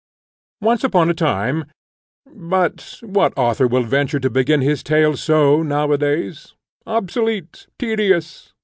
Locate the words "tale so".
4.81-5.61